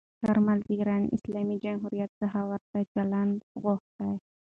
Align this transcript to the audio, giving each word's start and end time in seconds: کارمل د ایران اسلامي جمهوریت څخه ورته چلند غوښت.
کارمل 0.21 0.59
د 0.63 0.67
ایران 0.75 1.03
اسلامي 1.15 1.57
جمهوریت 1.63 2.11
څخه 2.21 2.39
ورته 2.49 2.77
چلند 2.93 3.35
غوښت. 3.61 3.95